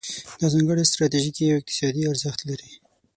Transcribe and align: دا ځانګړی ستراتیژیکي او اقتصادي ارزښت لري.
دا 0.39 0.47
ځانګړی 0.53 0.89
ستراتیژیکي 0.91 1.43
او 1.49 1.57
اقتصادي 1.59 2.03
ارزښت 2.11 2.39
لري. 2.49 2.71